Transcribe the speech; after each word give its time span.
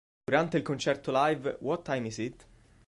Durante 0.25 0.57
il 0.57 0.63
concerto 0.63 1.11
live 1.13 1.57
"What 1.61 1.83
Time 1.83 2.07
is 2.07 2.17
It? 2.17 2.47